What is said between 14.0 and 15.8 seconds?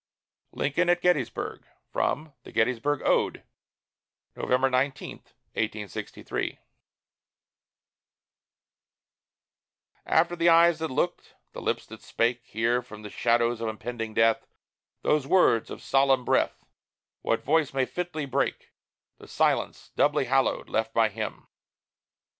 death, Those words